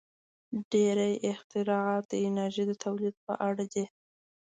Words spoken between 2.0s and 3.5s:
د انرژۍ د تولید په